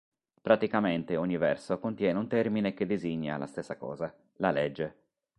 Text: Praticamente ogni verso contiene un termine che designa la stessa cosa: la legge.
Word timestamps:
Praticamente 0.41 1.15
ogni 1.15 1.37
verso 1.37 1.77
contiene 1.79 2.17
un 2.17 2.27
termine 2.27 2.73
che 2.73 2.87
designa 2.87 3.37
la 3.37 3.45
stessa 3.45 3.77
cosa: 3.77 4.11
la 4.37 4.49
legge. 4.49 4.95